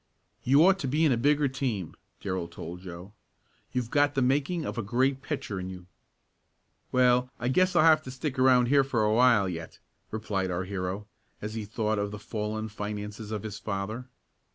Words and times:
"You 0.43 0.65
ought 0.65 0.79
to 0.79 0.87
be 0.87 1.05
in 1.05 1.11
a 1.11 1.15
bigger 1.15 1.47
team," 1.47 1.93
Darrell 2.21 2.47
told 2.47 2.81
Joe. 2.81 3.13
"You've 3.71 3.91
got 3.91 4.15
the 4.15 4.23
making 4.23 4.65
of 4.65 4.79
a 4.79 4.81
great 4.81 5.21
pitcher 5.21 5.59
in 5.59 5.69
you." 5.69 5.85
"Well, 6.91 7.29
I 7.39 7.49
guess 7.49 7.75
I'll 7.75 7.83
have 7.83 8.01
to 8.05 8.09
stick 8.09 8.39
around 8.39 8.65
here 8.69 8.83
for 8.83 9.03
a 9.03 9.13
while 9.13 9.47
yet," 9.47 9.77
replied 10.09 10.49
our 10.49 10.63
hero, 10.63 11.05
as 11.39 11.53
he 11.53 11.65
thought 11.65 11.99
of 11.99 12.09
the 12.09 12.17
fallen 12.17 12.67
finances 12.67 13.29
of 13.29 13.43
his 13.43 13.59
father. 13.59 14.07